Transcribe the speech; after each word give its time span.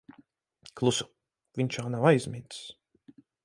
Klusu. 0.81 1.07
Viņš 1.61 1.79
vēl 1.81 1.95
nav 1.97 2.09
aizmidzis. 2.13 2.67